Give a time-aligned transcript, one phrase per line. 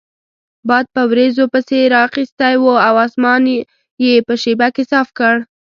[0.67, 3.43] باد په وریځو پسې رااخیستی وو او اسمان
[4.05, 5.35] یې په شیبه کې صاف کړ.